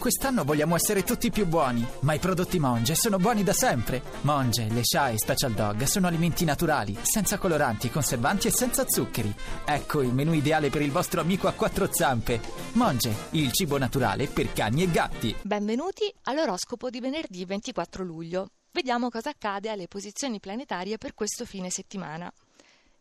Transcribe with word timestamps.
Quest'anno 0.00 0.44
vogliamo 0.44 0.76
essere 0.76 1.02
tutti 1.02 1.30
più 1.30 1.44
buoni, 1.46 1.86
ma 2.00 2.14
i 2.14 2.18
prodotti 2.18 2.58
Monge 2.58 2.94
sono 2.94 3.18
buoni 3.18 3.42
da 3.42 3.52
sempre. 3.52 4.02
Monge, 4.22 4.66
le 4.70 4.80
Sha 4.82 5.10
e 5.10 5.18
Special 5.18 5.52
Dog 5.52 5.82
sono 5.82 6.06
alimenti 6.06 6.46
naturali, 6.46 6.96
senza 7.02 7.36
coloranti, 7.36 7.90
conservanti 7.90 8.46
e 8.46 8.50
senza 8.50 8.88
zuccheri. 8.88 9.30
Ecco 9.66 10.00
il 10.00 10.14
menù 10.14 10.32
ideale 10.32 10.70
per 10.70 10.80
il 10.80 10.90
vostro 10.90 11.20
amico 11.20 11.48
a 11.48 11.52
quattro 11.52 11.92
zampe. 11.92 12.40
Monge, 12.72 13.14
il 13.32 13.52
cibo 13.52 13.76
naturale 13.76 14.26
per 14.26 14.50
cani 14.54 14.84
e 14.84 14.90
gatti. 14.90 15.36
Benvenuti 15.42 16.10
all'oroscopo 16.22 16.88
di 16.88 17.00
venerdì 17.00 17.44
24 17.44 18.02
luglio. 18.02 18.52
Vediamo 18.70 19.10
cosa 19.10 19.28
accade 19.28 19.68
alle 19.68 19.86
posizioni 19.86 20.40
planetarie 20.40 20.96
per 20.96 21.12
questo 21.12 21.44
fine 21.44 21.68
settimana. 21.68 22.32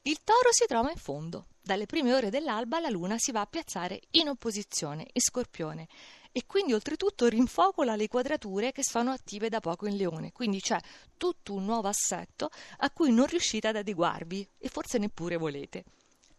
Il 0.02 0.20
toro 0.26 0.50
si 0.52 0.66
trova 0.68 0.92
in 0.92 0.98
fondo. 0.98 1.46
Dalle 1.62 1.86
prime 1.86 2.14
ore 2.14 2.30
dell'alba 2.30 2.80
la 2.80 2.90
luna 2.90 3.16
si 3.18 3.32
va 3.32 3.40
a 3.40 3.46
piazzare 3.46 4.02
in 4.12 4.28
opposizione, 4.28 5.08
in 5.14 5.22
scorpione 5.22 5.88
e 6.32 6.46
quindi 6.46 6.73
oltretutto 6.73 7.27
rinfocola 7.27 7.96
le 7.96 8.07
quadrature 8.07 8.71
che 8.71 8.84
sono 8.84 9.11
attive 9.11 9.50
da 9.50 9.60
poco 9.60 9.87
in 9.87 9.96
Leone, 9.96 10.32
quindi 10.32 10.60
c'è 10.60 10.79
tutto 11.18 11.54
un 11.54 11.65
nuovo 11.65 11.87
assetto 11.87 12.50
a 12.78 12.92
cui 12.92 13.11
non 13.11 13.25
riuscite 13.25 13.68
ad 13.68 13.75
adeguarvi 13.75 14.47
e 14.57 14.70
forse 14.70 14.97
neppure 14.97 15.37
volete. 15.37 15.84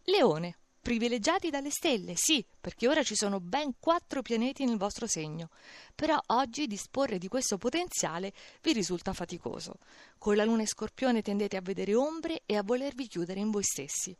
Leone, 0.05 0.57
privilegiati 0.81 1.49
dalle 1.49 1.69
stelle, 1.69 2.13
sì, 2.15 2.43
perché 2.59 2.87
ora 2.87 3.03
ci 3.03 3.15
sono 3.15 3.39
ben 3.39 3.75
quattro 3.79 4.21
pianeti 4.21 4.65
nel 4.65 4.77
vostro 4.77 5.05
segno, 5.05 5.49
però 5.93 6.19
oggi 6.27 6.65
disporre 6.65 7.17
di 7.19 7.27
questo 7.27 7.57
potenziale 7.57 8.33
vi 8.61 8.73
risulta 8.73 9.13
faticoso. 9.13 9.75
Con 10.17 10.35
la 10.35 10.43
luna 10.43 10.61
in 10.61 10.67
scorpione 10.67 11.21
tendete 11.21 11.57
a 11.57 11.61
vedere 11.61 11.93
ombre 11.93 12.41
e 12.45 12.57
a 12.57 12.63
volervi 12.63 13.07
chiudere 13.07 13.39
in 13.39 13.51
voi 13.51 13.63
stessi. 13.63 14.15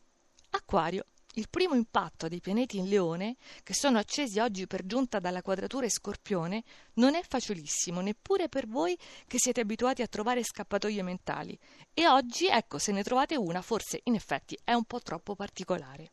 Acquario, 0.52 1.06
il 1.36 1.48
primo 1.50 1.76
impatto 1.76 2.28
dei 2.28 2.42
pianeti 2.42 2.78
in 2.78 2.90
Leone, 2.90 3.38
che 3.64 3.74
sono 3.74 3.98
accesi 3.98 4.40
oggi 4.40 4.68
per 4.68 4.86
giunta 4.86 5.20
dalla 5.20 5.42
quadratura 5.42 5.88
Scorpione, 5.88 6.64
non 6.96 7.16
è 7.16 7.24
facilissimo 7.24 8.02
neppure 8.02 8.50
per 8.50 8.68
voi 8.68 8.98
che 9.28 9.40
siete 9.40 9.62
abituati 9.62 10.02
a 10.02 10.08
trovare 10.08 10.44
scappatoie 10.44 11.02
mentali. 11.04 11.58
E 11.94 12.08
oggi, 12.08 12.48
ecco, 12.48 12.80
se 12.80 12.92
ne 12.92 13.04
trovate 13.04 13.38
una, 13.38 13.62
forse 13.62 14.02
in 14.04 14.16
effetti 14.16 14.58
è 14.64 14.74
un 14.74 14.84
po' 14.84 15.00
troppo 15.00 15.36
particolare. 15.36 16.12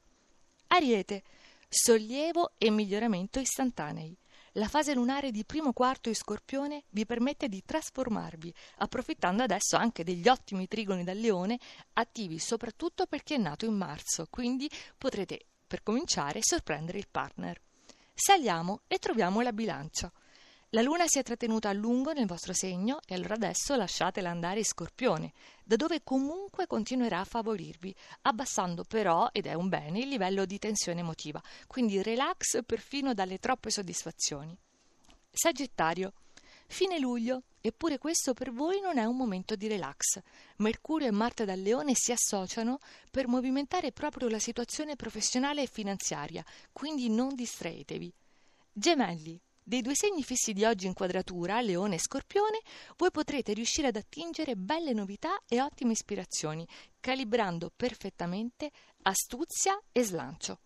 Ariete, 0.69 1.23
sollievo 1.69 2.53
e 2.59 2.71
miglioramento 2.71 3.41
istantanei. 3.41 4.17
La 4.59 4.67
fase 4.67 4.93
lunare 4.93 5.31
di 5.31 5.45
primo 5.45 5.73
quarto 5.73 6.09
in 6.09 6.17
Scorpione 6.17 6.83
vi 6.91 7.07
permette 7.07 7.49
di 7.49 7.63
trasformarvi, 7.65 8.53
approfittando 8.79 9.45
adesso 9.45 9.77
anche 9.77 10.03
degli 10.03 10.27
ottimi 10.27 10.67
trigoni 10.67 11.05
dal 11.05 11.17
leone, 11.17 11.61
attivi 11.93 12.41
soprattutto 12.41 13.07
per 13.07 13.23
chi 13.23 13.35
è 13.35 13.37
nato 13.37 13.67
in 13.67 13.75
marzo, 13.75 14.27
quindi 14.29 14.69
potrete, 14.99 15.47
per 15.65 15.85
cominciare, 15.85 16.41
sorprendere 16.43 16.99
il 16.99 17.07
partner. 17.09 17.61
Saliamo 18.13 18.81
e 18.89 18.99
troviamo 18.99 19.43
la 19.43 19.53
bilancia. 19.53 20.13
La 20.73 20.83
luna 20.83 21.07
si 21.07 21.19
è 21.19 21.23
trattenuta 21.23 21.71
a 21.71 21.73
lungo 21.73 22.13
nel 22.13 22.27
vostro 22.27 22.53
segno 22.53 23.01
e 23.07 23.15
allora 23.15 23.33
adesso 23.33 23.75
lasciatela 23.75 24.29
andare 24.29 24.59
in 24.59 24.67
scorpione, 24.67 25.33
da 25.65 25.77
dove 25.77 26.03
comunque 26.05 26.67
continuerà 26.67 27.21
a 27.21 27.25
favorirvi, 27.25 27.95
abbassando 28.23 28.85
però, 28.85 29.31
ed 29.33 29.47
è 29.47 29.55
un 29.55 29.71
bene, 29.71 30.01
il 30.01 30.09
livello 30.09 30.45
di 30.45 30.59
tensione 30.59 31.01
emotiva, 31.01 31.43
quindi 31.67 32.03
relax 32.03 32.63
perfino 32.67 33.15
dalle 33.15 33.39
troppe 33.39 33.71
soddisfazioni. 33.71 34.55
Sagittario. 35.31 36.13
Fine 36.67 36.99
luglio, 36.99 37.45
eppure 37.63 37.97
questo 37.97 38.35
per 38.35 38.53
voi 38.53 38.81
non 38.83 38.99
è 38.99 39.05
un 39.05 39.17
momento 39.17 39.57
di 39.57 39.69
relax. 39.69 40.21
Mercurio 40.57 41.07
e 41.09 41.13
Marte 41.13 41.47
dal 41.47 41.61
Leone 41.61 41.95
si 41.95 42.13
associano 42.13 42.79
per 43.11 43.27
movimentare 43.27 43.91
proprio 43.91 44.29
la 44.29 44.39
situazione 44.39 44.97
professionale 44.97 45.63
e 45.63 45.67
finanziaria, 45.67 46.45
quindi 46.73 47.09
non 47.09 47.35
distraetevi. 47.35 48.13
Gemelli. 48.71 49.41
Dei 49.69 49.83
due 49.83 49.95
segni 49.95 50.23
fissi 50.23 50.55
di 50.55 50.65
oggi 50.65 50.87
in 50.87 50.95
quadratura, 50.95 51.61
Leone 51.61 51.97
e 51.97 51.99
Scorpione, 51.99 52.61
voi 52.97 53.11
potrete 53.11 53.53
riuscire 53.53 53.89
ad 53.89 53.97
attingere 53.97 54.57
belle 54.57 54.95
novità 54.95 55.43
e 55.47 55.61
ottime 55.61 55.93
ispirazioni, 55.93 56.67
calibrando 56.99 57.71
perfettamente 57.77 58.71
astuzia 59.03 59.79
e 59.93 60.03
slancio. 60.05 60.61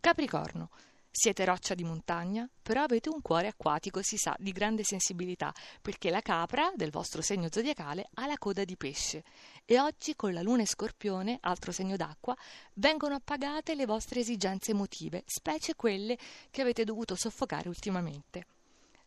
Capricorno. 0.00 0.70
Siete 1.12 1.44
roccia 1.44 1.74
di 1.74 1.82
montagna, 1.82 2.48
però 2.62 2.82
avete 2.82 3.08
un 3.08 3.20
cuore 3.20 3.48
acquatico, 3.48 4.00
si 4.00 4.16
sa, 4.16 4.36
di 4.38 4.52
grande 4.52 4.84
sensibilità, 4.84 5.52
perché 5.82 6.08
la 6.08 6.20
capra 6.20 6.70
del 6.76 6.90
vostro 6.90 7.20
segno 7.20 7.48
zodiacale 7.50 8.08
ha 8.14 8.26
la 8.26 8.38
coda 8.38 8.64
di 8.64 8.76
pesce 8.76 9.24
e 9.64 9.80
oggi 9.80 10.14
con 10.14 10.32
la 10.32 10.40
luna 10.40 10.62
e 10.62 10.66
scorpione, 10.66 11.38
altro 11.40 11.72
segno 11.72 11.96
d'acqua, 11.96 12.36
vengono 12.74 13.16
appagate 13.16 13.74
le 13.74 13.86
vostre 13.86 14.20
esigenze 14.20 14.70
emotive, 14.70 15.24
specie 15.26 15.74
quelle 15.74 16.16
che 16.48 16.62
avete 16.62 16.84
dovuto 16.84 17.16
soffocare 17.16 17.68
ultimamente. 17.68 18.46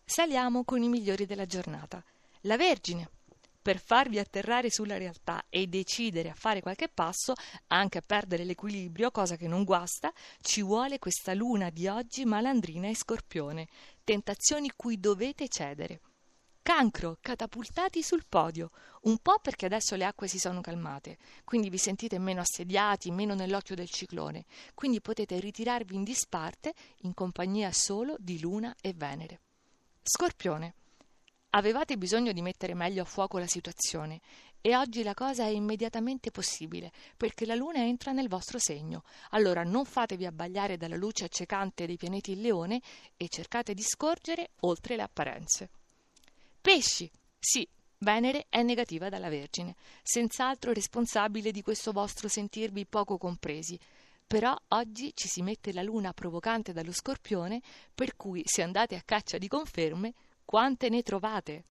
Saliamo 0.04 0.66
con 0.66 0.84
i 0.84 0.90
migliori 0.90 1.26
della 1.26 1.46
giornata. 1.46 2.04
La 2.42 2.58
Vergine, 2.58 3.10
per 3.64 3.80
farvi 3.80 4.20
atterrare 4.20 4.70
sulla 4.70 4.98
realtà 4.98 5.46
e 5.50 5.68
decidere 5.68 6.30
a 6.30 6.36
fare 6.36 6.62
qualche 6.62 6.90
passo, 6.90 7.34
anche 7.68 7.98
a 8.00 8.04
perdere 8.06 8.44
l'equilibrio, 8.44 9.10
cosa 9.10 9.38
che 9.38 9.48
non 9.48 9.64
guasta, 9.64 10.14
ci 10.42 10.62
vuole 10.62 11.00
questa 11.00 11.34
luna 11.34 11.70
di 11.70 11.88
oggi 11.88 12.26
malandrina 12.26 12.90
e 12.90 12.96
scorpione, 12.96 13.68
tentazioni 14.04 14.70
cui 14.76 15.00
dovete 15.00 15.48
cedere. 15.48 16.02
Cancro, 16.62 17.18
catapultati 17.20 18.04
sul 18.04 18.26
podio, 18.28 18.72
un 19.04 19.18
po' 19.18 19.40
perché 19.42 19.66
adesso 19.66 19.96
le 19.96 20.06
acque 20.06 20.28
si 20.28 20.40
sono 20.40 20.62
calmate, 20.62 21.18
quindi 21.44 21.70
vi 21.70 21.78
sentite 21.78 22.20
meno 22.20 22.42
assediati, 22.42 23.12
meno 23.12 23.34
nell'occhio 23.34 23.76
del 23.76 23.90
ciclone, 23.90 24.46
quindi 24.74 25.02
potete 25.02 25.40
ritirarvi 25.40 25.96
in 25.96 26.04
disparte 26.04 26.74
in 27.00 27.14
compagnia 27.14 27.72
solo 27.72 28.16
di 28.20 28.40
Luna 28.40 28.76
e 28.82 28.94
Venere. 28.94 29.42
Scorpione, 30.02 30.76
Avevate 31.56 31.98
bisogno 31.98 32.32
di 32.32 32.42
mettere 32.42 32.74
meglio 32.74 33.04
a 33.04 33.06
fuoco 33.06 33.38
la 33.38 33.46
situazione 33.46 34.22
e 34.60 34.76
oggi 34.76 35.04
la 35.04 35.14
cosa 35.14 35.44
è 35.44 35.50
immediatamente 35.50 36.32
possibile 36.32 36.92
perché 37.16 37.46
la 37.46 37.54
luna 37.54 37.78
entra 37.78 38.12
nel 38.12 38.28
vostro 38.28 38.58
segno. 38.58 39.04
Allora 39.30 39.64
non 39.64 39.86
fatevi 39.86 40.26
abbagliare 40.26 40.78
dalla 40.78 40.96
luce 40.96 41.26
accecante 41.26 41.86
dei 41.86 41.96
pianeti 41.96 42.32
in 42.32 42.42
leone 42.42 42.82
e 43.18 43.28
cercate 43.30 43.76
di 43.76 43.84
scorgere 43.84 44.50
oltre 44.62 44.96
le 44.96 45.04
apparenze. 45.04 45.70
Pesci. 46.60 47.10
Sì, 47.38 47.68
Venere 48.00 48.48
è 48.50 48.64
negativa 48.64 49.10
dalla 49.10 49.30
Vergine, 49.30 49.76
senz'altro 50.02 50.74
responsabile 50.74 51.52
di 51.52 51.62
questo 51.62 51.92
vostro 51.92 52.28
sentirvi 52.28 52.88
poco 52.88 53.20
compresi. 53.20 53.80
Però 54.26 54.58
oggi 54.70 55.12
ci 55.14 55.28
si 55.28 55.44
mette 55.44 55.72
la 55.72 55.84
luna 55.84 56.14
provocante 56.14 56.74
dallo 56.74 56.92
scorpione, 56.92 57.62
per 57.94 58.16
cui 58.16 58.42
se 58.44 58.64
andate 58.64 58.96
a 58.96 59.04
caccia 59.06 59.38
di 59.38 59.48
conferme, 59.48 60.14
quante 60.46 60.90
ne 60.90 61.02
trovate? 61.04 61.56